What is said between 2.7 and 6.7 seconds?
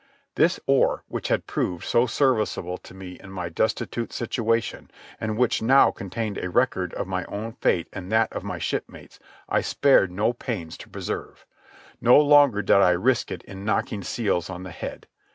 to me in my destitute situation, and which now contained a